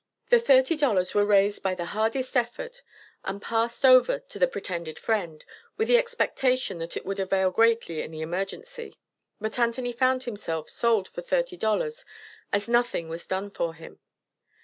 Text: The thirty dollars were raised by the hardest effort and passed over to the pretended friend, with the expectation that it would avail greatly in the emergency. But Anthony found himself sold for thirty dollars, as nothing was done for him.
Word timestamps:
The 0.31 0.39
thirty 0.39 0.75
dollars 0.75 1.13
were 1.13 1.27
raised 1.27 1.61
by 1.61 1.75
the 1.75 1.85
hardest 1.93 2.35
effort 2.35 2.81
and 3.23 3.39
passed 3.39 3.85
over 3.85 4.17
to 4.17 4.39
the 4.39 4.47
pretended 4.47 4.97
friend, 4.97 5.45
with 5.77 5.87
the 5.89 5.97
expectation 5.97 6.79
that 6.79 6.97
it 6.97 7.05
would 7.05 7.19
avail 7.19 7.51
greatly 7.51 8.01
in 8.01 8.09
the 8.09 8.21
emergency. 8.21 8.95
But 9.39 9.59
Anthony 9.59 9.93
found 9.93 10.23
himself 10.23 10.71
sold 10.71 11.07
for 11.07 11.21
thirty 11.21 11.55
dollars, 11.55 12.03
as 12.51 12.67
nothing 12.67 13.09
was 13.09 13.27
done 13.27 13.51
for 13.51 13.75
him. 13.75 13.99